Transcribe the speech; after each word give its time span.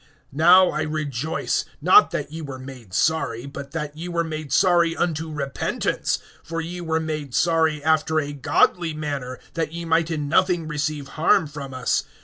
(9)Now 0.35 0.73
I 0.73 0.81
rejoice, 0.81 1.63
not 1.79 2.09
that 2.09 2.31
ye 2.31 2.41
were 2.41 2.57
made 2.57 2.91
sorry, 2.91 3.45
but 3.45 3.69
that 3.73 3.95
ye 3.95 4.07
were 4.07 4.23
made 4.23 4.51
sorry 4.51 4.97
unto 4.97 5.31
repentance; 5.31 6.17
for 6.43 6.59
ye 6.59 6.81
were 6.81 6.99
made 6.99 7.35
sorry 7.35 7.83
after 7.83 8.19
a 8.19 8.33
godly 8.33 8.95
manner, 8.95 9.37
that 9.53 9.73
ye 9.73 9.85
might 9.85 10.09
in 10.09 10.27
nothing 10.27 10.67
receive 10.67 11.09
harm 11.09 11.45
from 11.45 11.71
us. 11.75 12.03